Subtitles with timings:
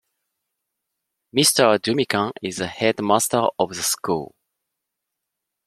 [1.37, 4.33] Mr Dumican is the headmaster of the school.